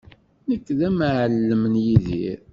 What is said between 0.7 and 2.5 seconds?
d amɛellem n Yidir.